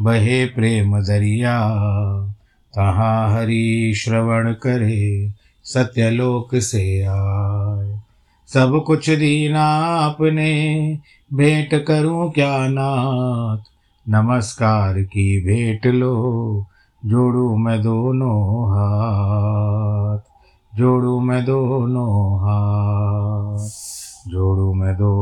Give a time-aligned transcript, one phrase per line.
[0.00, 1.70] बहे प्रेम दरिया,
[2.74, 5.32] तहाँ हरि श्रवण करे,
[5.64, 8.00] सत्यलोक से आए।
[8.46, 9.64] सब कुछ दीना
[9.96, 10.98] आपने
[11.34, 13.58] भेंट करूँ क्या नाथ?
[14.08, 16.66] नमस्कार की भेंट लो,
[17.06, 20.18] जोड़ू मैं दोनों हाथ।
[20.78, 23.68] जोड़ू मैं दोनों हाथ।
[24.30, 25.21] जोड़ू मैं दोनों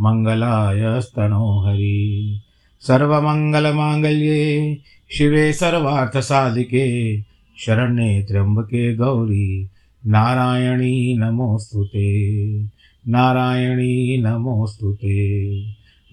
[0.00, 2.40] मङ्गलाय स्तनोहरि।
[2.80, 4.78] सर्वमङ्गलमाङ्गल्ये
[5.12, 7.20] शिवे सर्वार्थसाधिके
[7.58, 9.70] शरण्ये त्र्यम्बके गौरी।
[10.06, 12.62] नारायणी नमोऽस्तु ते।
[13.08, 15.60] नारायणी नमोऽस्तु ते।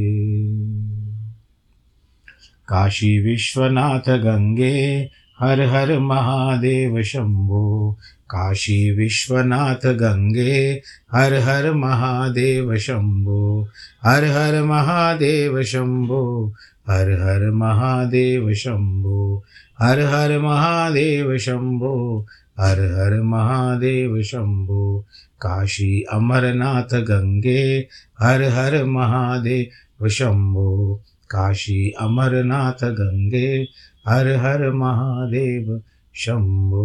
[2.67, 5.09] काशी विश्वनाथ गंगे
[5.39, 13.67] हर हर महादेव शंभो। काशी विश्वनाथ गंगे, हर हर महादेव शंभो।
[14.03, 16.53] हर हर महादेव शंभो,
[16.89, 19.43] हर हर महादेव शंभो।
[19.81, 22.27] हर हर महादेव शंभो,
[22.59, 25.05] हर हर महादेव शंभो।
[25.41, 27.87] काशी अमरनाथ गंगे,
[28.19, 33.67] हर हर महादेव शंभो। काशी अमरनाथ गंगे
[34.07, 35.81] हर हर महादेव
[36.13, 36.83] शंभो।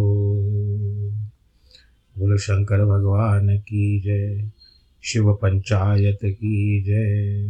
[2.17, 4.51] बोलो शंकर भगवान की जय,
[5.03, 7.47] शिव पंचायत की जय।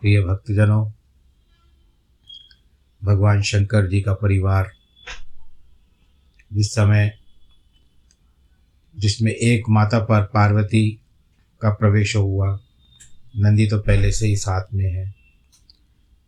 [0.00, 0.90] प्रिय भक्तजनों,
[3.04, 4.72] भगवान शंकर जी का परिवार
[6.52, 7.18] जिस समय,
[8.96, 11.00] जिसमें एक माता पर पार्वती
[11.60, 12.58] का प्रवेश हुआ,
[13.36, 15.14] नंदी तो पहले से ही साथ में है।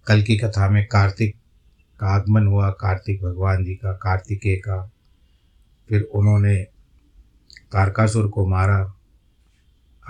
[0.07, 1.40] कल की कथा में कार्तिक
[2.01, 4.91] का आगमन हुआ, कार्तिक भगवान जी का, कार्तिकेय का।
[5.89, 6.57] फिर उन्होंने
[7.73, 8.95] तारकासुर को मारा।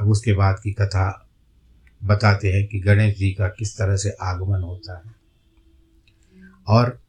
[0.01, 1.29] अब उसके बाद की कथा
[2.05, 5.15] बताते हैं कि गणेश जी का किस तरह से आगमन होता है।
[6.67, 7.01] और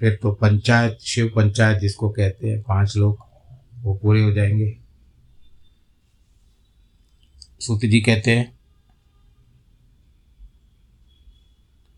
[0.00, 3.18] फिर तो पंचायत, शिव पंचायत जिसको कहते हैं, पाँच लोग,
[3.82, 4.78] वो पूरे हो जाएँगे।
[7.60, 8.55] सूत जी कहते हैं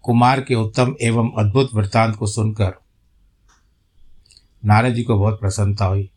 [0.09, 2.75] कुमार के उत्तम एवं अद्भुत वृत्तांत को सुनकर
[4.65, 6.11] नारद जी को बहुत प्रसन्नता हुई।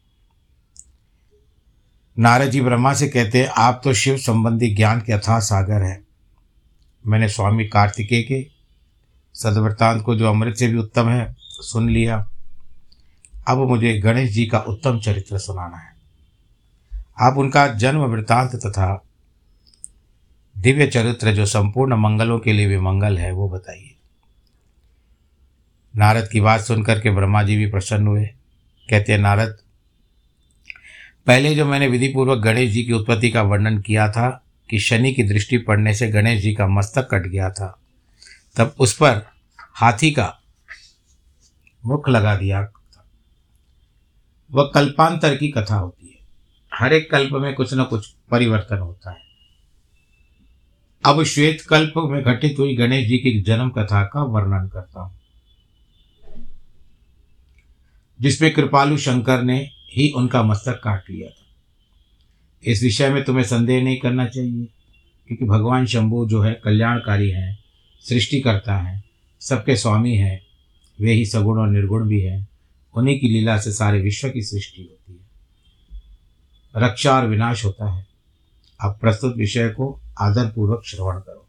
[2.19, 6.07] नारद जी ब्रह्मा से कहते हैं आप तो शिव संबंधी ज्ञान के अथाह सागर हैं।
[7.07, 8.45] मैंने स्वामी कार्तिकेय के
[9.33, 12.29] सदवृत्तांत को जो अमृत से भी उत्तम है, सुन लिया।
[13.47, 15.93] अब मुझे गणेश जी का उत्तम चरित्र सुनाना है।
[17.21, 19.03] आप उनका जन्म वृत्तांत तथा
[20.61, 23.95] दिव्य चरित्र जो संपूर्ण मंगलों के लिए भी मंगल है, वो बताइए।
[25.95, 28.25] नारद की बात सुनकर के ब्रह्मा जी भी प्रसन्न हुए।
[28.89, 29.57] कहते हैं, नारद,
[31.27, 35.23] पहले जो मैंने विधिपूर्वक गणेश जी की उत्पत्ति का वर्णन किया था कि शनि की
[35.23, 37.79] दृष्टि पड़ने से गणेश जी का मस्तक कट गया था,
[38.57, 39.25] तब उस पर
[39.59, 40.39] हाथी का
[41.85, 43.05] मुख लगा दिया था।
[44.51, 46.27] वह कल्पांतर की कथा होती है।
[46.73, 49.30] हर एक कल्प में कुछ न कुछ परिवर्तन होता है।
[51.06, 55.19] अब श्वेत कल्प में घटित हुई गणेश जी की जन्म कथा का वर्णन करता हूँ।
[58.21, 61.45] जिसमें कृपालु शंकर ने ही उनका मस्तक काट लिया था।
[62.63, 64.65] इस विषय में तुम्हें संदेह नहीं करना चाहिए,
[65.27, 67.59] क्योंकि भगवान शंभु जो है, कल्याणकारी हैं
[68.00, 69.03] सृष्टि करता है,
[69.39, 70.42] सबके स्वामी हैं,
[71.00, 72.50] वे ही सगुण और निर्गुण भी हैं।
[72.94, 75.31] उन्हीं की लीला से सारे विश्व की सृष्टि होती है।
[76.83, 78.07] रक्षा और विनाश होता है।
[78.81, 81.47] अब प्रस्तुत विषय को आदरपूर्वक श्रवण करो।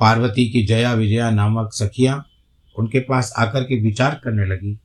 [0.00, 2.26] पार्वती की जया विजया नामक सखियाँ
[2.78, 4.78] उनके पास आकर के विचार करने लगी।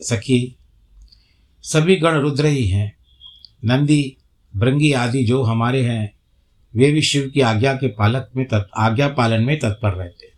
[0.00, 0.56] सखी,
[1.62, 2.96] सभी गण रुद्र ही हैं।
[3.64, 4.16] नंदी,
[4.56, 6.14] भृंगी आदि जो हमारे हैं,
[6.74, 10.32] वे भी शिव की आज्ञा के पालक में तत्, आज्ञा पालन में तत्पर रहते। हैं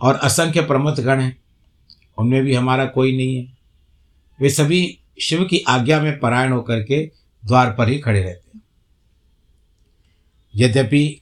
[0.00, 1.42] और असंख्य प्रमथ गण हैं।
[2.18, 3.58] उनमें भी हमारा कोई नहीं है।
[4.40, 7.12] वे सभी शिव की आज्ञा में परायण होकर के
[7.46, 8.43] द्वार पर ही खड़े रहते।
[10.56, 11.20] यद्यपि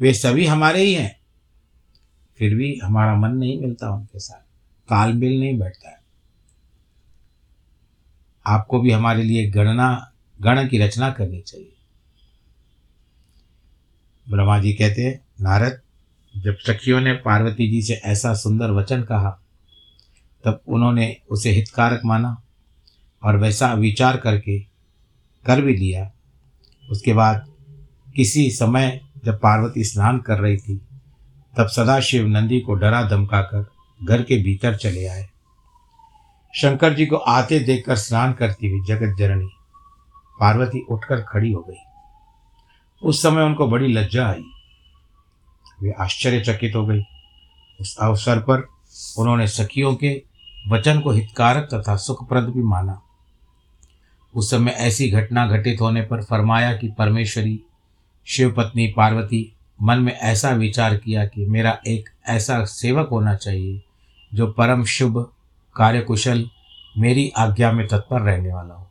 [0.00, 1.20] वे सभी हमारे ही हैं,
[2.38, 4.40] फिर भी हमारा मन नहीं मिलता उनके साथ।
[4.88, 6.02] तालमेल नहीं बैठता है।
[8.46, 11.72] आपको भी हमारे लिए गणना, गण की रचना करनी चाहिए।
[14.30, 15.80] ब्रह्मा जी कहते हैं, नारद,
[16.36, 19.30] जब सखियों ने पार्वती जी से ऐसा सुंदर वचन कहा,
[20.44, 22.42] तब उन्होंने उसे हितकारक माना
[23.22, 24.60] और वैसा विचार करके
[25.46, 26.12] कर भी लिया
[26.90, 27.51] उसके बाद
[28.16, 30.74] किसी समय जब पार्वती स्नान कर रही थी,
[31.58, 33.70] तब सदाशिव नंदी को डरा धमकाकर
[34.04, 35.28] घर के भीतर चले आए।
[36.56, 39.48] शंकर जी को आते देखकर स्नान करती हुई जगत जननी
[40.40, 41.78] पार्वती उठकर खड़ी हो गई।
[43.02, 44.44] उस समय उनको बड़ी लज्जा आई।
[45.82, 47.02] वे आश्चर्यचकित हो गई।
[47.80, 48.68] उस अवसर पर
[49.18, 50.22] उन्होंने सखियों के
[50.68, 53.02] वचन को हितकारक तथा सुखप्रद भी माना।
[54.34, 57.60] उस समय ऐसी घटना घटित होने पर फरमाया कि परमेश्वरी
[58.26, 63.82] शिवपत्नी पार्वती मन में ऐसा विचार किया कि मेरा एक ऐसा सेवक होना चाहिए
[64.34, 65.32] जो परम शुभ,
[65.76, 66.50] कार्यकुशल,
[66.98, 68.90] मेरी आज्ञा में तत्पर रहने वाला हो।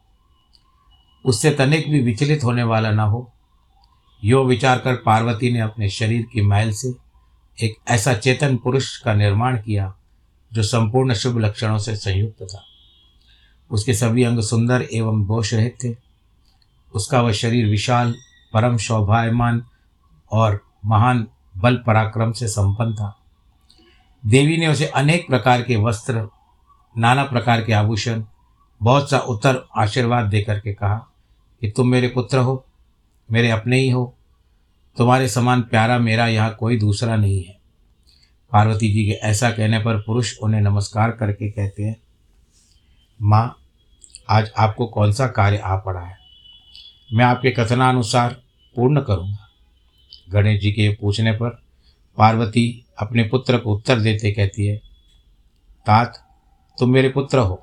[1.25, 3.33] उससे तनिक भी विचलित होने वाला ना हो।
[4.24, 6.94] यो विचार कर पार्वती ने अपने शरीर की महल से
[7.66, 9.95] एक ऐसा चेतन पुरुष का निर्माण किया
[10.54, 12.66] जो संपूर्ण शुभ लक्षणों से संयुक्त था।
[13.72, 15.95] उसके सभी अंग सुंदर एवं दोष रहित थे।
[16.94, 18.16] उसका वह शरीर विशाल
[18.53, 19.65] परम शोभायमान
[20.31, 21.27] और महान
[21.57, 23.18] बल पराक्रम से संपन्न था।
[24.25, 26.30] देवी ने उसे अनेक प्रकार के वस्त्र,
[26.98, 28.24] नाना प्रकार के आभूषण,
[28.81, 30.98] बहुत सा उत्तर आशीर्वाद देकर के कहा
[31.62, 32.65] कि तुम मेरे पुत्र हो,
[33.31, 34.18] मेरे अपने ही हो,
[34.98, 37.59] तुम्हारे समान प्यारा मेरा यहाँ कोई दूसरा नहीं है।
[38.51, 41.95] पार्वती जी के ऐसा कहने पर पुरुष उन्हें नमस्कार करके कहते हैं,
[43.21, 43.57] माँ,
[44.30, 46.21] आज आपको कौन सा कार्य आ पड़ा है?
[47.12, 48.42] मैं आपके कथनानुसार
[48.75, 49.48] पूर्ण करूँगा।
[50.31, 51.50] गणेश जी के पूछने पर
[52.18, 54.78] पार्वती अपने पुत्र को उत्तर देते कहती है,
[55.86, 56.18] तात,
[56.78, 57.62] तुम मेरे पुत्र हो,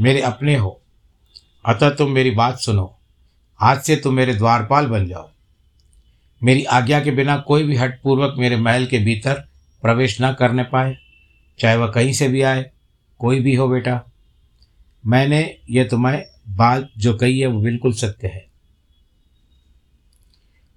[0.00, 0.80] मेरे अपने हो।
[1.64, 2.94] अतः तुम मेरी बात सुनो,
[3.60, 5.28] आज से तुम मेरे द्वारपाल बन जाओ।
[6.42, 9.44] मेरी आज्ञा के बिना कोई भी हटपूर्वक मेरे महल के भीतर
[9.82, 10.96] प्रवेश न करने पाए,
[11.58, 12.70] चाहे वह कहीं से भी आए,
[13.20, 14.00] कोई भी हो बेटा।
[15.06, 18.47] मैंने यह तुम्हें बात जो कही है वो बिल्कुल सत्य है।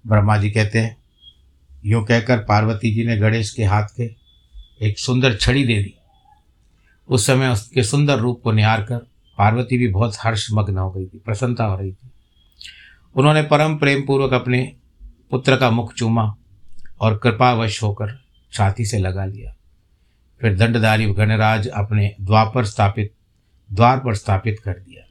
[0.06, 0.96] ब्रह्मा जी कहते हैं,
[1.84, 4.10] यूँ कहकर पार्वती जी ने गणेश के हाथ के
[4.86, 5.94] एक सुंदर छड़ी दे दी।
[7.08, 8.98] उस समय उसके सुंदर रूप को निहार कर
[9.38, 12.10] पार्वती भी बहुत हर्षमग्न हो गई थी, प्रसन्नता हो रही थी।
[13.16, 14.76] उन्होंने परम प्रेम पूर्वक अपने
[15.30, 16.36] पुत्र का मुख चूमा
[17.00, 18.20] और कृपावश होकर
[18.52, 19.54] छाती से लगा लिया।
[20.40, 23.12] फिर दंडधारी गणराज अपने द्वार पर स्थापित,
[23.72, 25.02] द्वार पर स्थापित कर दिया।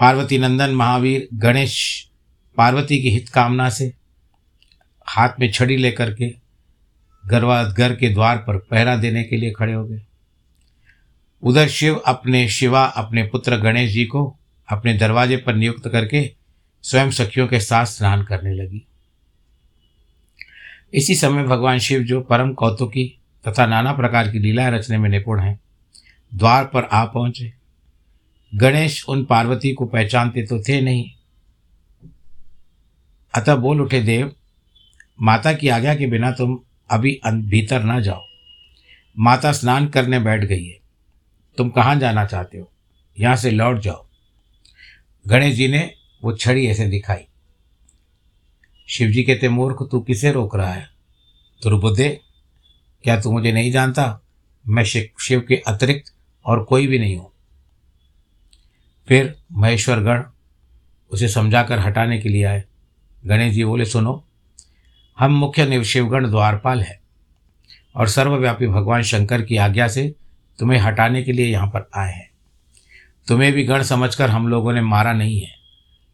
[0.00, 2.09] पार्वती नंदन महावीर गणेश
[2.60, 3.92] पार्वती की हित कामना से
[5.06, 6.34] हाथ में छड़ी लेकर के
[7.26, 10.02] गरवा घर के द्वार पर पहरा देने के लिए खड़े हो गए।
[11.42, 14.36] उधर शिव अपने शिवा, अपने पुत्र गणेश जी को
[14.68, 16.34] अपने दरवाजे पर नियुक्त करके
[16.82, 18.86] स्वयं सखियों के साथ स्नान करने लगी।
[20.94, 25.40] इसी समय भगवान शिव जो परम कौतुकी तथा नाना प्रकार की लीलाएँ रचने में निपुण
[25.40, 25.60] हैं,
[26.34, 27.52] द्वार पर आ पहुँचे।
[28.54, 31.10] गणेश उन पार्वती को पहचानते तो थे नहीं
[33.34, 34.32] अतः बोल उठे देव,
[35.22, 36.60] माता की आज्ञा के बिना तुम
[36.90, 38.22] अभी भीतर ना जाओ।
[39.18, 40.80] माता स्नान करने बैठ गई है।
[41.56, 42.72] तुम कहाँ जाना चाहते हो?
[43.18, 44.06] यहाँ से लौट जाओ।
[45.26, 47.24] गणेश जी ने वो छड़ी ऐसे दिखाई।
[48.88, 50.90] शिव जी कहते, मूर्ख, तू किसे रोक रहा है?
[51.62, 52.20] दुर्बुद्धे,
[53.04, 54.20] क्या तू मुझे नहीं जानता?
[54.68, 57.32] मैं शिव के अतिरिक्त और कोई भी नहीं हूँ।
[59.08, 60.22] फिर महेश्वर गण
[61.10, 62.64] उसे समझाकर हटाने के लिए आए।
[63.24, 64.24] गणेश जी बोले, सुनो,
[65.18, 66.98] हम मुख्य शिवगण द्वारपाल हैं
[67.94, 70.14] और सर्वव्यापी भगवान शंकर की आज्ञा से
[70.58, 72.28] तुम्हें हटाने के लिए यहाँ पर आए हैं।
[73.28, 75.52] तुम्हें भी गण समझकर हम लोगों ने मारा नहीं है,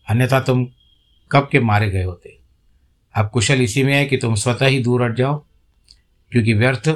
[0.08, 0.66] अन्यथा तुम
[1.30, 2.38] कब के मारे गए होते?
[3.14, 5.38] अब कुशल इसी में है कि तुम स्वतः ही दूर हट जाओ,
[6.32, 6.88] क्योंकि व्यर्थ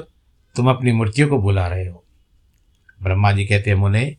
[0.57, 2.05] तुम अपनी मूर्तियों को बुला रहे हो।
[3.03, 4.17] ब्रह्मा जी कहते हैं, मुने,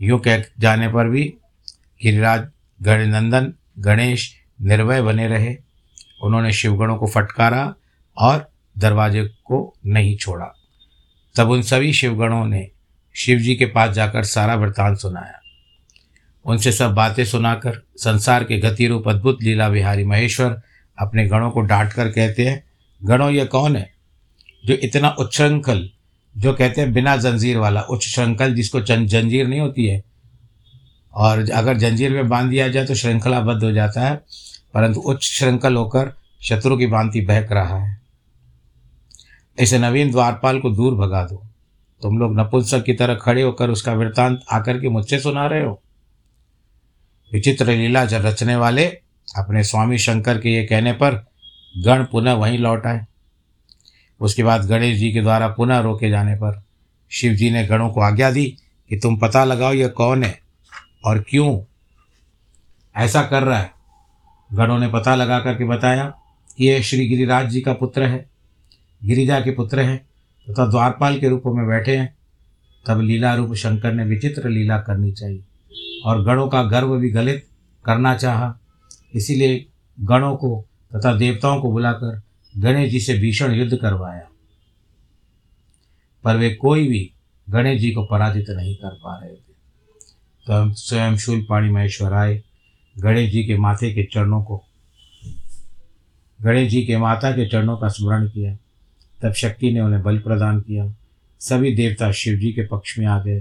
[0.00, 1.24] यूँ कह, जाने पर भी
[2.02, 2.46] गिरिराज
[2.80, 5.56] गणनंदन गणेश निर्भय बने रहे।
[6.22, 7.74] उन्होंने शिवगणों को फटकारा
[8.16, 10.54] और दरवाजे को नहीं छोड़ा।
[11.36, 12.70] तब उन सभी शिवगणों ने
[13.14, 15.40] शिव जी के पास जाकर सारा वृतांत सुनाया।
[16.44, 20.62] उनसे सब बातें सुनाकर संसार के गति रूप अद्भुत लीला बिहारी महेश्वर
[20.98, 22.64] अपने गणों को डांट कर कहते हैं,
[23.04, 23.94] गणों, ये कौन है
[24.66, 25.90] जो इतना उच्छृंखल,
[26.36, 30.04] जो कहते हैं बिना जंजीर वाला, उच्च श्रृंखल जिसको जंजीर नहीं होती है
[31.18, 34.16] और अगर जंजीर में बाँध दिया जाए तो श्रृंखलाबद्ध हो जाता है,
[34.74, 38.00] परंतु उच्च श्रृंखल होकर शत्रु की भांति बहक रहा है।
[39.60, 41.46] ऐसे नवीन द्वारपाल को दूर भगा दो।
[42.02, 45.82] तुम लोग नपुंसक की तरह खड़े होकर उसका वृत्तांत आकर के मुझसे सुना रहे हो।
[47.32, 48.86] विचित्र लीला रचने वाले
[49.36, 51.26] अपने स्वामी शंकर के ये कहने पर
[51.84, 53.06] गण पुनः वहीं लौट आए।
[54.20, 56.62] उसके बाद गणेश जी के द्वारा पुनः रोके जाने पर
[57.10, 58.56] शिव जी ने गणों को आज्ञा दी
[58.88, 60.47] कि तुम पता लगाओ यह कौन है।
[61.04, 61.60] और क्यों?
[62.96, 63.72] ऐसा कर रहा है।
[64.52, 66.14] गणों ने पता लगा करके बताया,
[66.60, 68.30] ये श्री गिरिराज जी का पुत्र है।
[69.04, 72.16] गिरिजा के पुत्र हैं, तथा तो द्वारपाल के रूप में बैठे हैं।
[72.86, 75.44] तब लीला रूप शंकर ने विचित्र लीला करनी चाहिए,
[76.04, 77.48] और गणों का गर्व भी गलित
[77.84, 78.58] करना चाहा।
[79.14, 79.66] इसीलिए
[80.00, 82.22] गणों को तथा देवताओं को बुलाकर
[82.58, 84.28] गणेश जी से भीषण युद्ध करवाया।
[86.24, 87.12] पर वे कोई भी
[87.50, 89.47] गणेश जी को पराजित नहीं कर पा रहे थे।
[90.50, 92.42] तो स्वयं शूल पाणी महेश्वर आए
[92.98, 94.64] गणेश जी के माथे के चरणों को
[96.42, 98.54] गणेश जी के माता के चरणों का स्मरण किया।
[99.22, 100.94] तब शक्ति ने उन्हें बल प्रदान किया।
[101.40, 103.40] सभी देवता शिव जी के पक्ष में आ गए।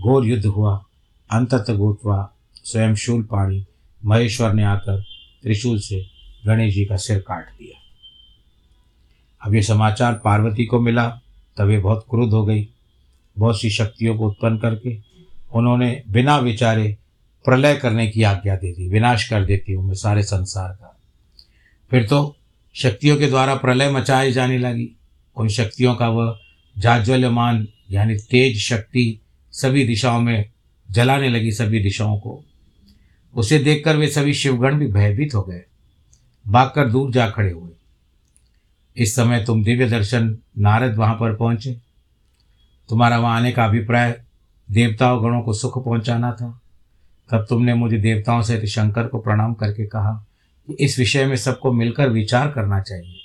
[0.00, 0.84] घोर युद्ध हुआ।
[1.30, 3.66] अंतत गोतवा स्वयं शूल पाणी
[4.04, 5.00] महेश्वर ने आकर
[5.42, 6.06] त्रिशूल से
[6.46, 7.80] गणेश जी का सिर काट दिया।
[9.46, 11.20] अब ये समाचार पार्वती को मिला,
[11.56, 12.68] तब ये बहुत क्रुद्ध हो गई।
[13.38, 15.09] बहुत सी शक्तियों को उत्पन्न करके
[15.50, 16.96] उन्होंने बिना विचारे
[17.44, 20.96] प्रलय करने की आज्ञा दे दी, विनाश कर देती हूँ मैं सारे संसार का।
[21.90, 22.36] फिर तो
[22.74, 24.90] शक्तियों के द्वारा प्रलय मचाई जाने लगी।
[25.36, 26.38] उन शक्तियों का वह
[26.76, 29.20] जाज्वल्यमान, यानी तेज शक्ति,
[29.52, 30.50] सभी दिशाओं में
[30.88, 32.42] जलाने लगी सभी दिशाओं को।
[33.34, 35.62] उसे देखकर वे सभी शिवगण भी भयभीत हो गए,
[36.46, 37.70] भागकर दूर जा खड़े हुए।
[38.96, 41.76] इस समय तुम दिव्य दर्शन नारद वहाँ पर पहुँचे।
[42.88, 44.20] तुम्हारा वहाँ आने का अभिप्राय
[44.70, 46.60] देवताओं गणों को सुख पहुँचाना था।
[47.30, 50.26] तब तुमने मुझे देवताओं से शंकर को प्रणाम करके कहा
[50.66, 53.16] कि इस विषय में सबको मिलकर विचार करना चाहिए।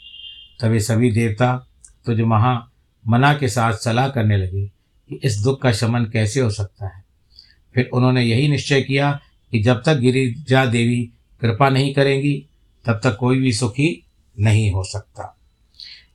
[0.62, 1.68] तभी सभी देवता
[2.06, 2.70] तो महा
[3.08, 4.66] मना के साथ सलाह करने लगे
[5.10, 7.04] कि इस दुख का शमन कैसे हो सकता है।
[7.76, 9.20] फिर उन्होंने यही निश्चय किया
[9.52, 11.10] कि जब तक गिरिजा देवी
[11.42, 12.46] कृपा नहीं करेंगी,
[12.86, 14.06] तब तक कोई भी सुखी
[14.40, 15.38] नहीं हो सकता।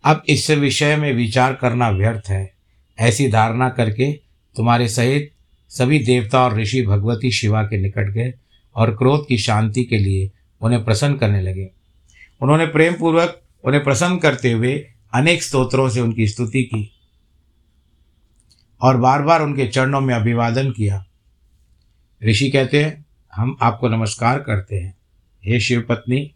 [0.05, 2.53] अब इस विषय में विचार करना व्यर्थ है।
[2.99, 5.33] ऐसी धारणा करके तुम्हारे सहित
[5.69, 8.35] सभी देवता और ऋषि भगवती शिवा के निकट गए
[8.75, 10.31] और क्रोध की शांति के लिए
[10.61, 11.71] उन्हें प्रसन्न करने लगे।
[12.41, 16.93] उन्होंने प्रेम पूर्वक उन्हें प्रसन्न करते हुए अनेक स्तोत्रों से उनकी स्तुति की
[18.83, 21.07] और बार बार उनके चरणों में अभिवादन किया।
[22.25, 24.99] ऋषि कहते हैं, हम आपको नमस्कार करते हैं।
[25.45, 26.35] हे शिव पत्नी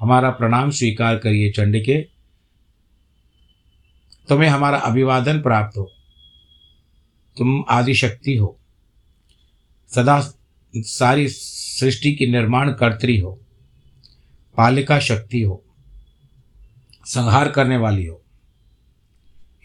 [0.00, 2.00] हमारा प्रणाम स्वीकार करिए चंडिके।
[4.28, 5.92] तुम्हें हमारा अभिवादन प्राप्त हो।
[7.38, 8.58] तुम आदि शक्ति हो।
[9.94, 10.32] सदा
[10.76, 13.40] सारी सृष्टि की निर्माण कर्त्री हो।
[14.56, 15.64] पालिका शक्ति हो।
[17.06, 18.22] संहार करने वाली हो।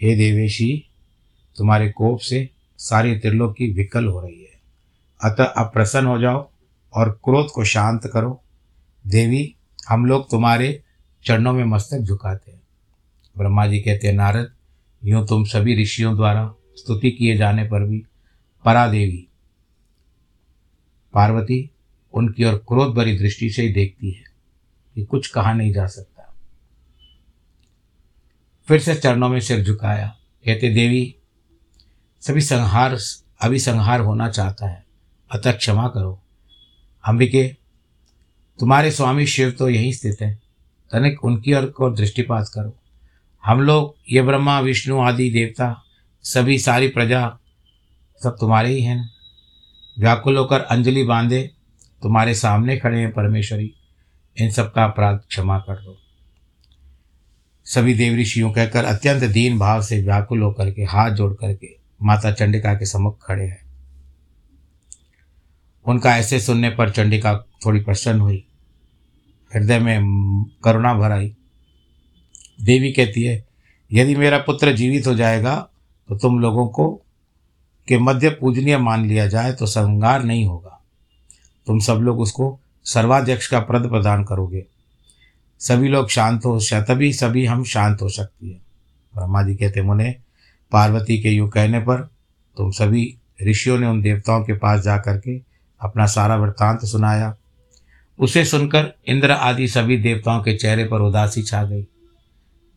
[0.01, 0.89] हे देवेशी,
[1.57, 4.61] तुम्हारे कोप से सारी त्रिलोक की विकल हो रही है।
[5.23, 6.49] अतः अब प्रसन्न हो जाओ
[6.93, 8.41] और क्रोध को शांत करो।
[9.07, 9.55] देवी,
[9.89, 10.83] हम लोग तुम्हारे
[11.25, 12.61] चरणों में मस्तक झुकाते हैं।
[13.37, 14.53] ब्रह्मा जी कहते हैं, नारद,
[15.05, 18.03] यूँ तुम सभी ऋषियों द्वारा स्तुति किए जाने पर भी
[18.65, 19.27] परा देवी
[21.13, 21.71] पार्वती
[22.13, 24.23] उनकी ओर क्रोध भरी दृष्टि से ही देखती है
[24.95, 26.35] कि कुछ कहा नहीं जा सकता।
[28.67, 30.07] फिर से चरणों में सिर झुकाया।
[30.45, 31.15] कहते, देवी,
[32.21, 32.97] सभी संहार,
[33.41, 34.85] अभी संहार होना चाहता है।
[35.31, 36.23] अतः क्षमा करो।
[37.05, 37.55] अंबिके,
[38.59, 40.39] तुम्हारे स्वामी शिव तो यहीं स्थित है।
[40.91, 42.79] तनिक उनकी ओर को दृष्टिपात करो।
[43.45, 45.83] हम लोग ये ब्रह्मा, विष्णु आदि देवता
[46.33, 47.39] सभी सारी प्रजा
[48.23, 49.09] सब तुम्हारे ही हैं।
[49.99, 51.51] व्याकुल होकर अंजलि बांधे,
[52.03, 53.73] तुम्हारे सामने खड़े हैं परमेश्वरी।
[54.37, 55.97] इन सब का अपराध क्षमा कर दो।
[57.65, 61.67] सभी देव ऋषियों कहकर अत्यंत दीन भाव से व्याकुल होकर के हाथ जोड़ करके
[62.03, 63.61] माता चंडिका के सम्मुख खड़े हैं।
[65.85, 68.47] उनका ऐसे सुनने पर चंडिका थोड़ी प्रसन्न हुई।
[69.55, 69.99] हृदय में
[70.63, 71.35] करुणा भर आई।
[72.61, 73.47] देवी कहती है,
[73.93, 75.69] यदि मेरा पुत्र जीवित हो जाएगा
[76.09, 77.03] तो तुम लोगों को
[77.87, 80.81] के मध्य पूजनीय मान लिया जाए तो संगार नहीं होगा।
[81.67, 84.65] तुम सब लोग उसको सर्वाध्यक्ष का पद प्रदान करोगे।
[85.59, 88.61] सभी लोग शांत हो तभी सभी हम शांत हो सकती है।
[89.15, 90.15] ब्रह्मा जी कहते मुने,
[90.71, 92.09] पार्वती के यूँ कहने पर
[92.57, 95.41] तुम सभी ऋषियों ने उन देवताओं के पास जा कर के
[95.81, 97.35] अपना सारा वृत्तांत सुनाया।
[98.19, 101.81] उसे सुनकर इंद्र आदि सभी देवताओं के चेहरे पर उदासी छा गई।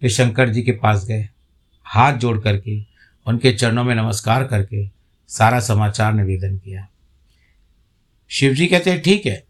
[0.02, 1.28] वे शंकर जी के पास गए।
[1.84, 2.89] हाथ जोड़ करके
[3.27, 4.91] उनके चरणों में नमस्कार करके
[5.29, 6.89] सारा समाचार निवेदन किया।
[8.29, 9.45] शिव जी कहते हैं ठीक है,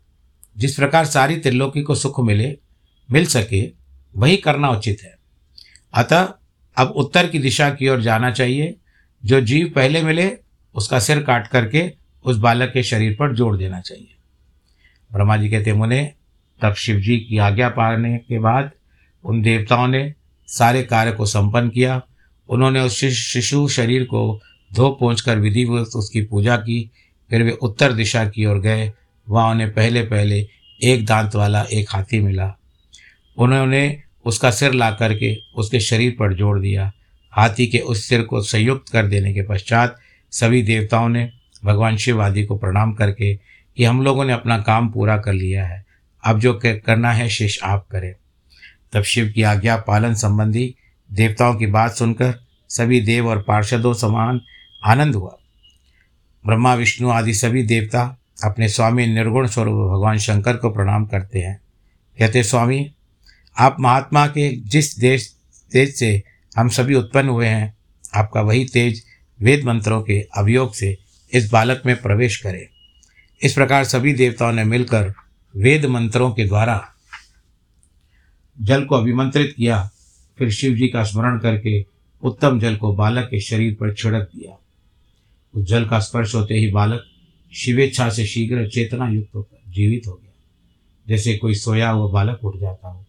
[0.59, 2.59] जिस प्रकार सारी त्रिलोकी को सुख मिले,
[3.11, 3.73] मिल सके,
[4.17, 5.17] वही करना उचित है।
[5.95, 6.33] अतः
[6.77, 8.77] अब उत्तर की दिशा की ओर जाना चाहिए।
[9.25, 10.39] जो जीव पहले मिले,
[10.75, 11.93] उसका सिर काट करके
[12.25, 14.15] उस बालक के शरीर पर जोड़ देना चाहिए।
[15.13, 16.15] ब्रह्मा जी कहते, मुने,
[16.63, 18.71] तब शिव जी की आज्ञा पाने के बाद
[19.25, 20.15] उन देवताओं ने
[20.47, 22.03] सारे कार्य को संपन्न किया
[22.51, 24.41] उन्होंने उस शिशु शरीर को
[24.75, 26.91] धो पहुँच कर विधिवत उसकी पूजा की,
[27.31, 28.93] फिर वे उत्तर दिशा की ओर गए।
[29.29, 30.49] वहाँ उन्हें पहले पहले
[30.83, 32.59] एक दांत वाला एक हाथी मिला।
[33.37, 36.93] उन्होंने उसका सिर ला करके उसके शरीर पर जोड़ दिया।
[37.31, 39.97] हाथी के उस सिर को संयुक्त कर देने के पश्चात
[40.31, 41.33] सभी देवताओं ने
[41.65, 43.35] भगवान शिव आदि को प्रणाम करके
[43.77, 45.87] कि हम लोगों ने अपना काम पूरा कर लिया है।
[46.25, 48.15] अब जो करना है शेष आप करें।
[48.93, 50.75] तब शिव की आज्ञा पालन संबंधी
[51.13, 54.41] देवताओं की बात सुनकर सभी देव और पार्षदों समान
[54.85, 55.37] आनंद हुआ।
[56.47, 61.61] ब्रह्मा, विष्णु आदि सभी देवता अपने स्वामी निर्गुण स्वरूप भगवान शंकर को प्रणाम करते हैं।
[62.19, 62.95] कहते, स्वामी,
[63.59, 65.37] आप महात्मा के जिस देश,
[65.73, 66.23] तेज से
[66.59, 67.77] हम सभी उत्पन्न हुए हैं,
[68.15, 69.05] आपका वही तेज
[69.41, 70.99] वेद मंत्रों के अभियोग से
[71.35, 72.71] इस बालक में प्रवेश करे।
[73.43, 75.15] इस प्रकार सभी देवताओं ने मिलकर
[75.57, 76.89] वेद मंत्रों के द्वारा
[78.61, 79.91] जल को अभिमंत्रित किया
[80.41, 81.87] फिर शिव जी का स्मरण करके
[82.23, 84.61] उत्तम जल को बालक के शरीर पर छिड़क दिया।
[85.55, 87.05] उस जल का स्पर्श होते ही बालक
[87.53, 90.33] शिवेच्छा से शीघ्र चेतना युक्त होकर जीवित हो गया।
[91.09, 93.05] जैसे कोई सोया हुआ बालक उठ जाता हो।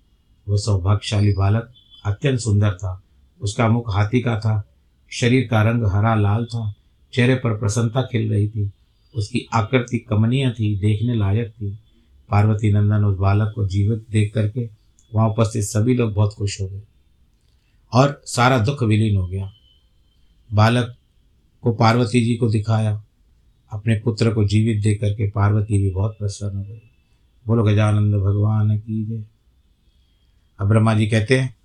[0.50, 1.74] वह सौभाग्यशाली बालक
[2.06, 3.04] अत्यंत सुंदर था।
[3.42, 4.70] उसका मुख हाथी का था।
[5.12, 6.74] शरीर का रंग हरा लाल था।
[7.14, 8.72] चेहरे पर प्रसन्नता खिल रही थी।
[9.16, 11.80] उसकी आकृति कमनीय थी, देखने लायक थी।
[12.30, 14.70] पार्वती नंदन उस बालक को जीवित देख करके
[15.14, 16.82] वहाँ उपस्थित सभी लोग बहुत खुश हो गए।
[17.94, 19.52] और सारा दुख विलीन हो गया।
[20.54, 20.96] बालक
[21.62, 23.04] को पार्वती जी को दिखाया।
[23.72, 26.82] अपने पुत्र को जीवित देख करके पार्वती भी बहुत प्रसन्न हो गई।
[27.48, 29.24] बोलो, गजानंद भगवान की जय।
[30.60, 31.56] अब ब्रह्मा जी कहते हैं,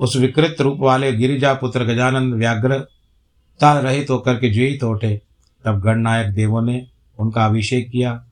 [0.00, 5.22] उस विकृत रूप वाले गिरिजा पुत्र गजानंद व्याग्रता रहित होकर के जीवित उठे
[5.64, 6.86] तब गणनायक देवों ने
[7.18, 8.26] उनका अभिषेक किया।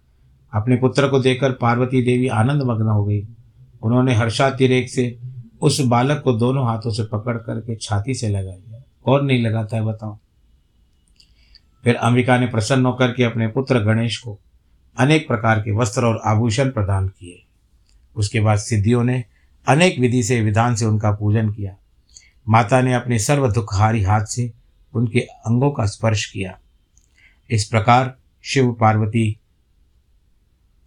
[0.52, 3.26] अपने पुत्र को देखकर पार्वती देवी आनंद मग्न हो गई।
[3.82, 5.18] उन्होंने हर्षातिरेक से
[5.62, 9.76] उस बालक को दोनों हाथों से पकड़ करके छाती से लगा दिया कौन नहीं लगाता
[9.76, 10.18] है बताओ।
[11.84, 14.38] फिर अंबिका ने प्रसन्न होकर के अपने पुत्र गणेश को
[14.98, 17.42] अनेक प्रकार के वस्त्र और आभूषण प्रदान किए।
[18.16, 19.24] उसके बाद सिद्धियों ने
[19.68, 21.76] अनेक विधि से विधान से उनका पूजन किया।
[22.48, 24.52] माता ने अपने सर्व दुखहारी हाथ से
[24.94, 26.58] उनके अंगों का स्पर्श किया।
[27.50, 28.14] इस प्रकार
[28.44, 29.38] शिव पार्वती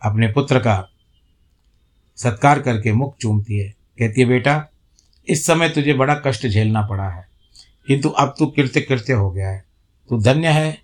[0.01, 0.89] अपने पुत्र का
[2.17, 4.65] सत्कार करके मुख चूमती है। कहती है, बेटा,
[5.27, 7.27] इस समय तुझे बड़ा कष्ट झेलना पड़ा है,
[7.87, 9.63] किंतु अब तू कृत्य कृत्य हो गया है।
[10.09, 10.77] तू धन्य है,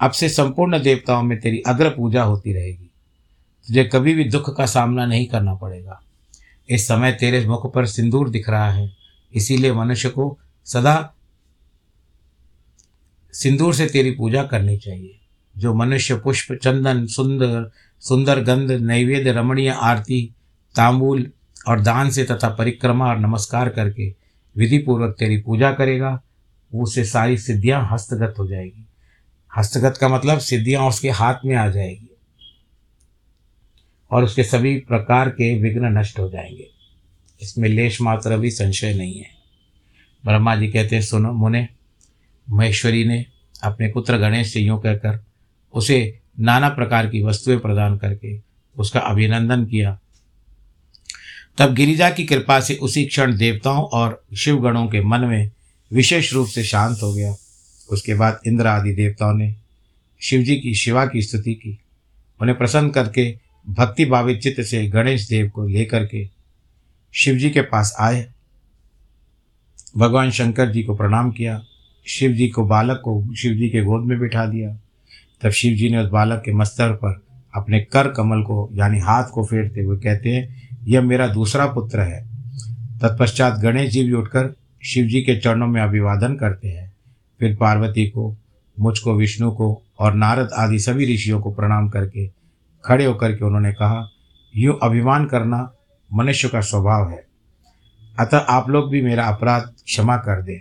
[0.00, 2.90] अब से संपूर्ण देवताओं में तेरी अग्र पूजा होती रहेगी।
[3.68, 6.00] तुझे कभी भी दुख का सामना नहीं करना पड़ेगा।
[6.68, 8.90] इस समय तेरे मुख पर सिंदूर दिख रहा है,
[9.34, 11.14] इसीलिए मनुष्य को सदा
[13.34, 15.16] सिंदूर से तेरी पूजा करनी चाहिए।
[15.58, 17.70] जो मनुष्य पुष्प, चंदन, सुंदर
[18.02, 20.34] सुंदर गंध, नैवेद्य, रमणीय आरती,
[20.74, 21.30] तांबूल
[21.68, 24.14] और दान से तथा परिक्रमा और नमस्कार करके
[24.56, 26.22] विधि पूर्वक तेरी पूजा करेगा
[26.74, 28.86] उससे सारी सिद्धियाँ हस्तगत हो जाएगी।
[29.56, 32.16] हस्तगत का मतलब सिद्धियाँ उसके हाथ में आ जाएगी
[34.10, 36.70] और उसके सभी प्रकार के विघ्न नष्ट हो जाएँगे।
[37.42, 39.30] इसमें लेश मात्र भी संशय नहीं है।
[40.24, 41.68] ब्रह्मा जी कहते हैं, सुनो मुने,
[42.50, 43.26] महेश्वरी ने
[43.62, 45.24] अपने पुत्र गणेश से यूँ कहकर
[45.74, 48.40] उसे नाना प्रकार की वस्तुएँ प्रदान करके
[48.78, 49.98] उसका अभिनंदन किया
[51.60, 55.50] तब गिरिजा की कृपा से उसी क्षण देवताओं और शिवगणों के मन में
[55.92, 57.36] विशेष रूप से शांत हो गया।
[57.92, 59.56] उसके बाद इंद्र आदि देवताओं ने
[60.22, 61.78] शिव जी की शिवा की स्तुति की।
[62.42, 66.28] उन्हें प्रसन्न करके भक्ति भावित चित्त से गणेश देव को लेकर के
[67.12, 68.26] शिव जी के पास आए।
[69.96, 71.64] भगवान शंकर जी को प्रणाम किया।
[72.06, 74.78] शिव जी को बालक को शिव जी के गोद में बिठा दिया।
[75.42, 77.22] तब शिव जी ने उस बालक के मस्तर पर
[77.54, 82.00] अपने कर कमल को, यानी हाथ को फेरते हुए कहते हैं यह मेरा दूसरा पुत्र
[82.00, 82.30] है।
[83.02, 86.92] तत्पश्चात गणेश जी भी उठकर शिव जी के चरणों में अभिवादन करते हैं।
[87.40, 88.36] फिर पार्वती को,
[88.80, 92.28] मुझको, विष्णु को और नारद आदि सभी ऋषियों को प्रणाम करके
[92.84, 94.10] खड़े होकर के उन्होंने कहा,
[94.56, 95.72] यूँ अभिमान करना
[96.14, 97.26] मनुष्य का स्वभाव है।
[98.20, 100.60] अतः आप लोग भी मेरा अपराध क्षमा कर दें।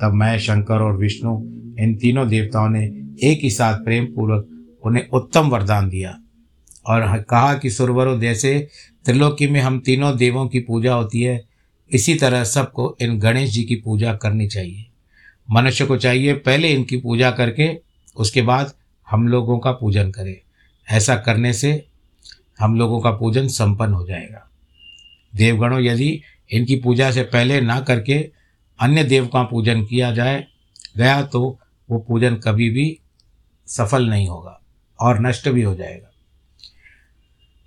[0.00, 1.42] तब मैं, शंकर और विष्णु
[1.78, 2.84] इन तीनों देवताओं ने
[3.22, 4.46] एक ही साथ प्रेम पूर्वक
[4.84, 6.18] उन्हें उत्तम वरदान दिया।
[6.86, 8.68] और कहा कि सुरवरों जैसे
[9.04, 11.44] त्रिलोकी में हम तीनों देवों की पूजा होती है,
[11.90, 14.86] इसी तरह सबको इन गणेश जी की पूजा करनी चाहिए।
[15.50, 17.80] मनुष्य को चाहिए पहले इनकी पूजा करके,
[18.16, 18.72] उसके बाद
[19.10, 20.36] हम लोगों का पूजन करें।
[20.88, 21.86] ऐसा करने से
[22.60, 24.50] हम लोगों का पूजन संपन्न हो जाएगा।
[25.34, 28.30] देवगणों, यदि इनकी पूजा से पहले ना करके
[28.80, 30.46] अन्य देव का पूजन किया जाए,
[30.96, 31.58] गया तो
[31.90, 32.98] वो पूजन कभी भी
[33.66, 34.60] सफल नहीं होगा
[35.00, 36.09] और नष्ट भी हो जाएगा।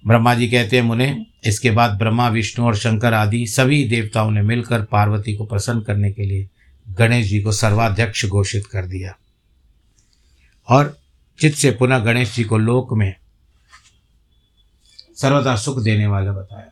[0.08, 4.42] ब्रह्मा जी कहते हैं, मुने, इसके बाद ब्रह्मा, विष्णु और शंकर आदि सभी देवताओं ने
[4.42, 6.50] मिलकर पार्वती को प्रसन्न करने के लिए
[6.90, 9.18] गणेश जी को सर्वाध्यक्ष घोषित कर दिया।
[10.70, 10.98] और
[11.40, 13.16] चित्त से पुनः गणेश जी को लोक में
[15.18, 16.66] सर्वदा सुख देने वाला बताया।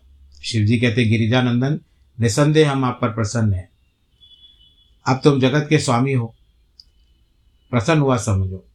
[0.43, 1.79] शिव जी कहते गिरिजानंदन,
[2.19, 3.69] निसंदेह हम आप पर प्रसन्न हैं।
[5.07, 6.35] अब तुम जगत के स्वामी हो।
[7.71, 8.70] प्रसन्न हुआ समझो।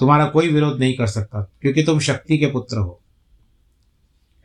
[0.00, 3.00] तुम्हारा कोई विरोध नहीं कर सकता, क्योंकि तुम शक्ति के पुत्र हो।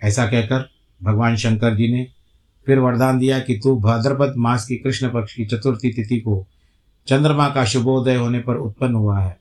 [0.01, 0.69] ऐसा कहकर
[1.03, 2.07] भगवान शंकर जी ने
[2.65, 6.47] फिर वरदान दिया कि तू भाद्रपद मास की कृष्ण पक्ष की चतुर्थी तिथि को
[7.07, 9.39] चंद्रमा का शुभोदय होने पर उत्पन्न हुआ है।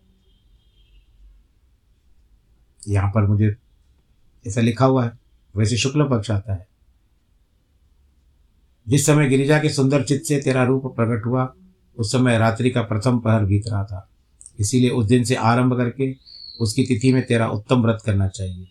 [2.89, 3.57] यहाँ पर मुझे
[4.47, 5.13] ऐसा लिखा हुआ है,
[5.57, 6.67] वैसे शुक्ल पक्ष आता है।
[8.89, 11.55] जिस समय गिरिजा के सुंदर चित्त से तेरा रूप प्रकट हुआ,
[11.97, 14.09] उस समय रात्रि का प्रथम पहर बीत रहा था।
[14.61, 16.17] इसीलिए उस दिन से आरंभ करके
[16.61, 18.69] उसकी तिथि में तेरा उत्तम व्रत करना चाहिए।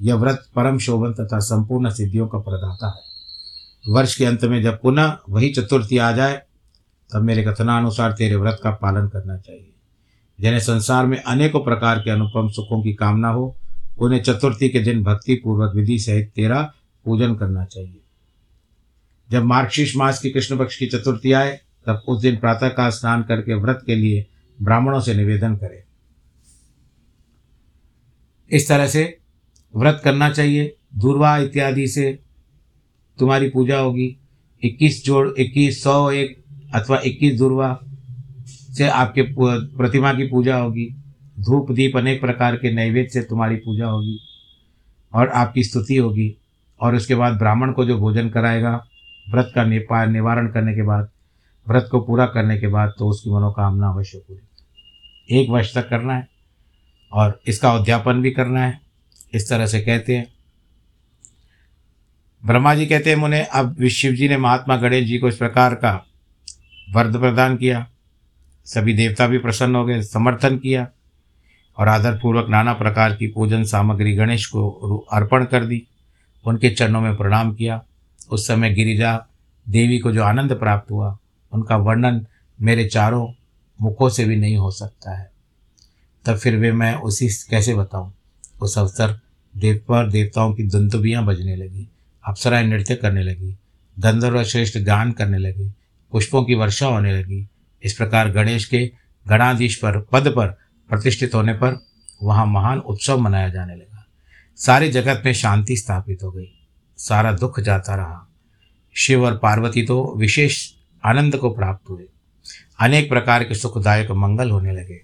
[0.00, 3.10] यह व्रत परम शोभन तथा संपूर्ण सिद्धियों का प्रदाता है।
[3.88, 6.42] वर्ष के अंत में जब पुनः वही चतुर्थी आ जाए,
[7.12, 9.72] तब मेरे कथनानुसार तेरे व्रत का पालन करना चाहिए।
[10.40, 13.56] जिन्हें संसार में अनेकों प्रकार के अनुपम सुखों की कामना हो,
[13.98, 18.00] उन्हें चतुर्थी के दिन भक्ति पूर्वक विधि सहित तेरा पूजन करना चाहिए।
[19.30, 23.22] जब मार्गशीर्ष मास की कृष्ण पक्ष की चतुर्थी आए, तब उस दिन प्रातः का स्नान
[23.22, 24.26] करके व्रत के लिए
[24.62, 25.82] ब्राह्मणों से निवेदन करें।
[28.50, 29.18] इस तरह से
[29.76, 32.18] व्रत करना चाहिए। दूरवा इत्यादि से
[33.18, 34.16] तुम्हारी पूजा होगी।
[34.62, 36.44] इक्कीस जोड़, इक्कीस, सौ एक
[36.74, 37.80] अथवा इक्कीस दुर्वा
[38.46, 39.22] से आपके
[39.76, 40.96] प्रतिमा की पूजा होगी।
[41.40, 44.20] धूप, दीप अनेक प्रकार के नैवेद्य से तुम्हारी पूजा होगी
[45.14, 46.36] और आपकी स्तुति होगी।
[46.80, 48.86] और उसके बाद ब्राह्मण को जो भोजन कराएगा,
[49.30, 51.08] व्रत का निपा, निवारण करने के बाद,
[51.68, 54.40] व्रत को पूरा करने के बाद तो उसकी मनोकामना अवश्य पूरी।
[55.30, 56.28] एक वर्ष तक करना है
[57.12, 58.80] और इसका अध्यापन भी करना है।
[59.32, 60.32] इस तरह से कहते हैं।
[62.46, 65.74] ब्रह्मा जी कहते हैं, मुने, अब शिव जी ने महात्मा गणेश जी को इस प्रकार
[65.74, 66.06] का
[66.90, 67.86] वर्द प्रदान किया।
[68.64, 70.88] सभी देवता भी प्रसन्न हो गए, समर्थन किया
[71.78, 74.68] और आदरपूर्वक नाना प्रकार की पूजन सामग्री गणेश को
[75.12, 75.86] अर्पण कर दी।
[76.44, 77.84] उनके चरणों में प्रणाम किया।
[78.30, 79.26] उस समय गिरिजा
[79.68, 81.18] देवी को जो आनंद प्राप्त हुआ,
[81.52, 82.26] उनका वर्णन
[82.60, 83.32] मेरे चारों
[83.80, 85.30] मुखों से भी नहीं हो सकता है।
[86.26, 88.14] तब फिर भी मैं उसी कैसे बताऊँ?
[88.60, 89.20] उस अवसर
[89.56, 91.88] देव पर देवताओं की दंतुबियाँ बजने लगी,
[92.24, 93.56] अप्सराएँ नृत्य करने लगी
[93.98, 95.72] गंधर्व श्रेष्ठ गान करने लगी,
[96.12, 97.48] पुष्पों की वर्षा होने लगी।
[97.82, 98.92] इस प्रकार गणेश के
[99.28, 100.46] गणाधीश पर, पद पर
[100.88, 101.86] प्रतिष्ठित होने पर
[102.22, 104.06] वहाँ महान उत्सव मनाया जाने लगा।
[104.56, 106.66] सारे जगत में शांति स्थापित हो गई।
[106.96, 108.28] सारा दुख जाता रहा।
[108.94, 110.72] शिव और पार्वती तो विशेष
[111.04, 112.04] आनंद को प्राप्त हुए।
[112.80, 115.02] अनेक प्रकार के सुखदायक मंगल होने लगे।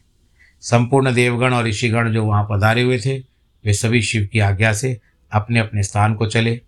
[0.61, 3.19] संपूर्ण देवगण और ऋषिगण जो वहाँ पधारे हुए थे,
[3.65, 5.01] वे सभी शिव की आज्ञा से
[5.33, 6.61] अपने अपने स्थान को चले।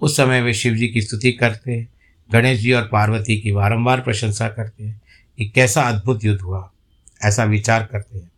[0.00, 1.86] उस समय वे शिव जी की स्तुति करते,
[2.32, 5.00] गणेश जी और पार्वती की बारंबार प्रशंसा करते हैं
[5.38, 6.70] कि कैसा अद्भुत युद्ध हुआ।
[7.22, 8.30] ऐसा विचार करते हैं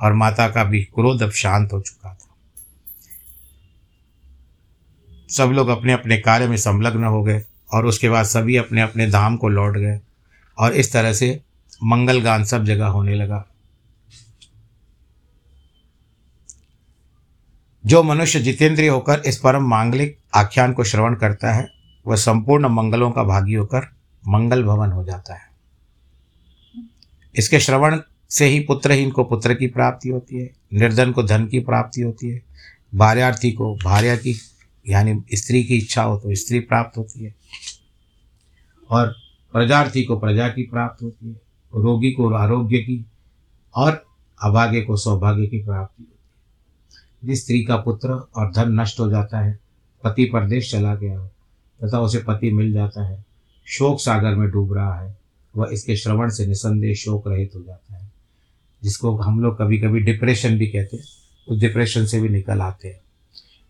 [0.00, 2.36] और माता का भी क्रोध अब शांत हो चुका था।
[5.28, 9.06] सब लोग अपने अपने कार्य में संलग्न हो गए और उसके बाद सभी अपने अपने
[9.06, 10.00] धाम को लौट गए
[10.58, 11.40] और इस तरह से
[11.80, 13.44] मंगल गान सब जगह होने लगा।
[17.84, 21.68] जो मनुष्य जितेंद्रिय होकर इस परम मांगलिक आख्यान को श्रवण करता है,
[22.06, 23.88] वह संपूर्ण मंगलों का भागी होकर
[24.24, 25.46] मंगल भवन हो जाता है।
[27.34, 31.60] इसके श्रवण से ही पुत्रहीन को पुत्र की प्राप्ति होती है, निर्धन को धन की
[31.60, 32.42] प्राप्ति होती है
[32.94, 34.34] भार्यार्थी को भार्या की,
[34.86, 37.34] यानी स्त्री की इच्छा हो तो स्त्री प्राप्त होती है,
[38.90, 39.14] और
[39.54, 43.06] प्रजार्थी को प्रजा की प्राप्त होती है। रोगी को आरोग्य की
[43.74, 44.06] और
[44.42, 46.18] अभाग्य को सौभाग्य की प्राप्ति होती है।
[47.24, 49.58] जिस स्त्री का पुत्र और धन नष्ट हो जाता है,
[50.04, 51.26] पति परदेश चला गया हो,
[51.84, 53.24] तथा उसे पति मिल जाता है,
[53.66, 55.18] शोक सागर में डूब रहा है,
[55.56, 58.12] वह इसके श्रवण से निसंदेह शोक रहित हो जाता है।
[58.82, 61.04] जिसको हम लोग कभी कभी डिप्रेशन भी कहते हैं,
[61.48, 63.00] उस डिप्रेशन से भी निकल आते हैं।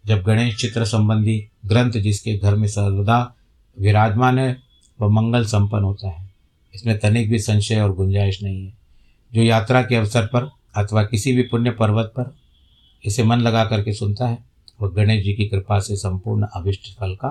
[0.07, 3.35] जब गणेश चित्र संबंधी ग्रंथ जिसके घर में सर्वदा
[3.81, 4.63] विराजमान है,
[5.01, 6.28] वह मंगल संपन्न होता है।
[6.79, 8.73] इसमें तनिक भी संशय और गुंजाइश नहीं है।
[9.33, 12.35] जो यात्रा के अवसर पर अथवा किसी भी पुण्य पर्वत पर
[13.05, 14.39] इसे मन लगा करके सुनता है,
[14.81, 17.29] वह गणेश जी की कृपा से संपूर्ण अभिष्ट फल का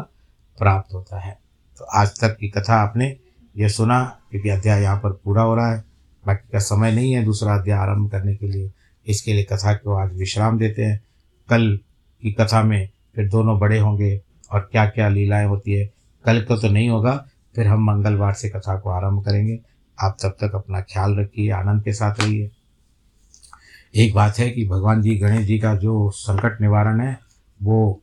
[0.58, 1.38] प्राप्त होता है।
[1.80, 3.16] तो आज तक की कथा आपने
[3.58, 5.84] यह सुना, क्योंकि अध्याय यहाँ पर पूरा हो रहा है।
[6.26, 8.72] बाकी का समय नहीं है दूसरा अध्याय आरंभ करने के लिए।
[9.08, 11.00] इसके लिए कथा को आज विश्राम देते हैं।
[11.50, 11.80] कल
[12.24, 15.90] की कथा में फिर दोनों बड़े होंगे और क्या क्या लीलाएँ होती है,
[16.26, 17.26] कल को तो नहीं होगा
[17.58, 19.60] फिर हम मंगलवार से कथा को आरंभ करेंगे।
[20.04, 22.52] आप तब तक अपना ख्याल रखिए, आनंद के साथ रहिए।
[23.96, 27.20] एक बात है कि भगवान जी, गणेश जी का जो संकट निवारण है,
[27.64, 28.02] वो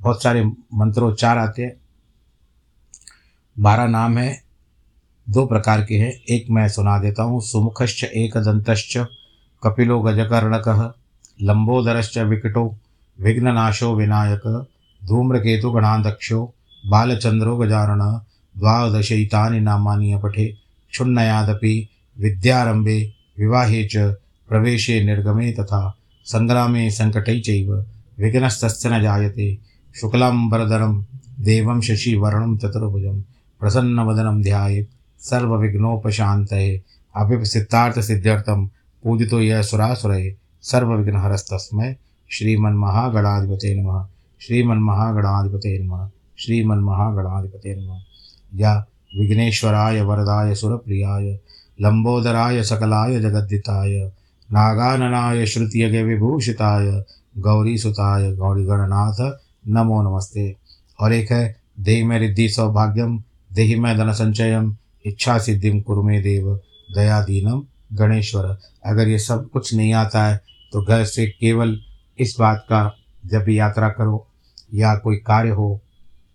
[0.00, 1.76] बहुत सारे मंत्रोच्चार आते हैं।
[3.58, 4.42] बारह नाम है,
[5.30, 9.06] दो प्रकार के हैं। एक मैं सुना देता हूँ, सुमुखश्च एक दंतश्च
[9.62, 10.94] कपिलो गजकर्णक,
[11.42, 12.76] लंबोदरश्च विकटो,
[13.20, 14.66] विघ्ननाशो विनायक,
[15.04, 16.54] धूम्रकेतु गणाध्यक्षो,
[16.86, 18.20] बालचंद्रो गजारण
[18.58, 20.46] द्वादशैतानि नामानि अपठे,
[20.90, 21.88] क्षुण्णयादपि
[22.20, 23.96] विद्यारंभे विवाहे च
[24.48, 27.86] प्रवेशे निर्गमे तथा संग्रामे संकटै चैव
[28.18, 29.58] विघ्नस्तस्य न जायते।
[30.00, 31.04] शुक्लाम्बरधरं
[31.40, 33.20] देवं शशिवर्णं चतुर्भुजं
[33.60, 36.82] प्रसन्नवदनं ध्यायेत् सर्वविघ्नोपशान्तये
[37.16, 38.66] अभिसिद्धार्थसिद्ध्यर्थं
[39.02, 41.96] पूजितो यः सुरासुरये, सर्वविघ्नहरस्तस्मै
[42.30, 44.06] श्रीमन्महागणाधिपते नमः।
[44.40, 47.98] श्रीमन्महागणाधिपते नमः। श्रीमन्महागणाधिपते नमः।
[48.54, 48.86] या
[49.18, 51.38] विघ्नेश्वराय वरदाय सुरप्रियाय,
[51.80, 54.12] लंबोदराय सकलाय जगद्दिताय
[54.52, 57.04] नागाननाय श्रुतियज्ञविभूषिताय
[57.38, 59.38] गौरीसुताय गौरीगणनाथ,
[59.68, 60.56] नमो नमस्ते।
[61.00, 66.60] और एक है, देहि में रिद्धि सौभाग्यम, देहि में धन संचयम, इच्छा सिद्धिम कुरु देव,
[66.94, 67.62] दयादीनम
[67.92, 70.40] गणेश्वर। अगर ये सब कुछ नहीं आता है
[70.72, 71.78] तो घर से केवल
[72.18, 74.26] इस बात का जब भी यात्रा करो
[74.74, 75.80] या कोई कार्य हो,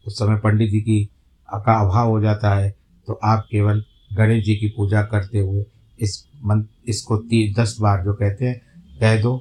[0.08, 1.10] उस समय पंडित जी की
[1.53, 2.75] का अभाव हो जाता है
[3.07, 3.83] तो आप केवल
[4.13, 5.65] गणेश जी की पूजा करते हुए
[5.99, 8.62] इस मन इसको तीन दस बार जो कहते हैं,
[8.99, 9.38] कह दो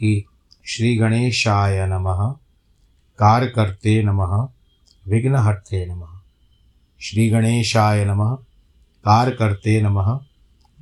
[0.00, 0.24] कि
[0.66, 2.32] श्री गणेशाय नमः,
[3.18, 4.48] कार करते नमः
[5.08, 6.20] विघ्नहर्ते नमः।
[7.00, 8.34] श्री गणेशाय नमः,
[9.04, 10.20] कार करते नमः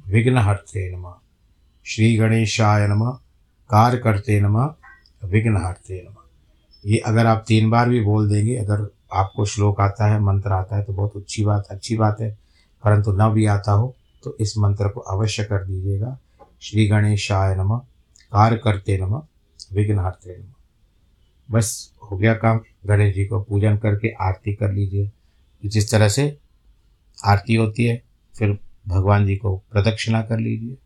[0.08, 1.14] विघ्नहर्ते नमः।
[1.84, 3.10] श्री गणेशाय नमः,
[3.70, 4.74] कार करते नमः
[5.24, 6.22] विघ्नहर्ते नमः।
[6.86, 10.76] ये अगर आप तीन बार भी बोल देंगे, अगर आपको श्लोक आता है, मंत्र आता
[10.76, 12.38] है तो बहुत अच्छी बात अच्छी बात है।
[12.84, 13.94] परंतु न भी आता हो
[14.24, 16.18] तो इस मंत्र को अवश्य कर दीजिएगा।
[16.60, 17.78] श्री गणेशाय नम
[18.32, 19.22] कार करते नमः,
[19.72, 20.52] विघ्नहर्ते नमः।
[21.50, 25.10] बस हो गया काम। गणेश जी को पूजन करके आरती कर लीजिए।
[25.66, 26.38] जिस तरह से
[27.26, 28.02] आरती होती है,
[28.38, 30.76] फिर भगवान जी को प्रदक्षिणा कर लीजिए।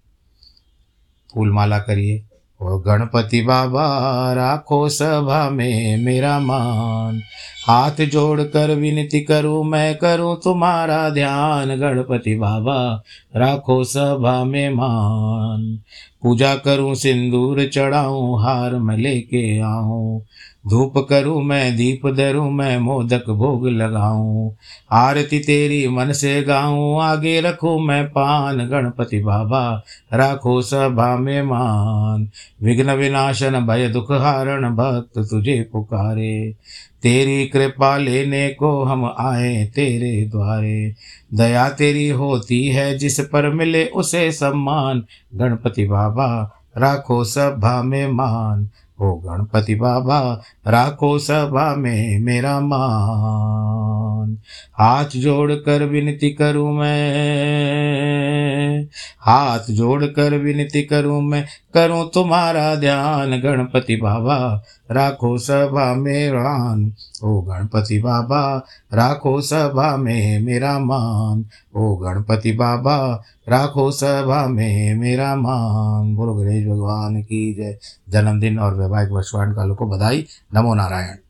[1.34, 2.24] फूल माला करिए।
[2.60, 7.22] और गणपति बाबा, राखो सभा में मेरा मान।
[7.68, 13.02] हाथ जोड़ कर विनती करूँ, मैं करूँ तुम्हारा ध्यान। गणपति बाबा,
[13.36, 15.78] राखो सभा में मान।
[16.22, 20.24] पूजा करूँ, सिंदूर चढ़ाऊँ, हार में लेके आऊँ।
[20.70, 24.56] धूप करूँ, मैं दीप धरूँ, मैं मोदक भोग लगाऊँ।
[24.92, 32.28] आरती तेरी मन से गाऊँ, आगे रखूँ मैं पान। गणपति बाबा, राखो सभा में मान।
[32.62, 36.54] विघ्न विनाशन, भय दुख हारण, भक्त तुझे पुकारे।
[37.02, 40.94] तेरी कृपा लेने को हम आए तेरे द्वारे।
[41.34, 48.68] दया तेरी होती है, जिस पर मिले उसे सम्मान। गणपति बाबा, राखो सभा में मान।
[49.00, 54.38] ओ गणपति बाबा, राखो सभा में मेरा मान। मान
[54.78, 58.86] हाथ जोड़ कर विनती करूँ मैं।
[59.20, 64.62] हाथ जोड़ कर विनती करूँ मैं, करूँ तुम्हारा ध्यान। गणपति बाबा
[64.92, 71.44] राखो सभा मेरान ओ गणपति बाबा, राखो सभा में मेरा मान।
[71.76, 77.78] ओ गणपति बाबा, राखो सभा में मेरा मान। बोलो गणेश भगवान की जय।
[78.08, 81.21] जन्मदिन और वैवाहिक वर्षवाण का को बधाई। नमो नारायण।